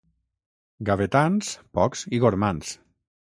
Gavetans, 0.89 1.51
pocs 1.79 2.03
i 2.19 2.21
gormands. 2.25 2.73